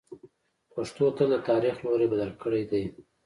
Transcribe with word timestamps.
پښتنو 0.73 1.07
تل 1.17 1.27
د 1.33 1.37
تاریخ 1.49 1.75
لوری 1.85 2.07
بدل 2.13 2.31
کړی 2.41 2.63
دی. 2.71 2.83